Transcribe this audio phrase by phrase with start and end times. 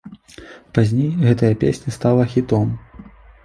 [0.77, 2.77] Пазней гэтая песня стала хітом.